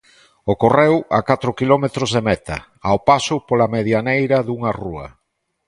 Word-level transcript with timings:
Ocorreu 0.53 0.95
a 1.17 1.19
catro 1.29 1.51
quilómetros 1.59 2.09
de 2.15 2.21
meta, 2.29 2.57
ao 2.87 2.97
paso 3.09 3.35
pola 3.47 3.71
medianeira 3.75 4.37
dunha 4.47 4.71
rúa. 4.81 5.07